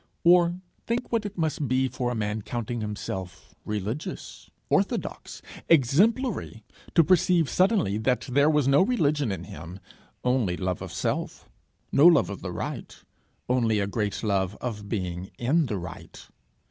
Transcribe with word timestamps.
Or 0.23 0.55
think 0.87 1.11
what 1.11 1.27
it 1.27 1.37
must 1.37 1.67
be 1.67 1.87
for 1.87 2.09
a 2.09 2.15
man 2.15 2.41
counting 2.41 2.81
himself 2.81 3.53
religious, 3.63 4.49
orthodox, 4.67 5.43
exemplary, 5.69 6.63
to 6.95 7.03
perceive 7.03 7.47
suddenly 7.47 7.99
that 7.99 8.21
there 8.21 8.49
was 8.49 8.67
no 8.67 8.81
religion 8.81 9.31
in 9.31 9.43
him, 9.43 9.79
only 10.23 10.57
love 10.57 10.81
of 10.81 10.91
self; 10.91 11.47
no 11.91 12.07
love 12.07 12.31
of 12.31 12.41
the 12.41 12.51
right, 12.51 12.97
only 13.47 13.77
a 13.79 13.85
great 13.85 14.23
love 14.23 14.55
of 14.59 14.89
being 14.89 15.29
in 15.37 15.67
the 15.67 15.77
right! 15.77 16.27